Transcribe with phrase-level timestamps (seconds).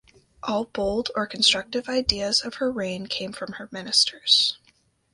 [0.41, 4.57] All bold or constructive ideas of her reign came from her ministers.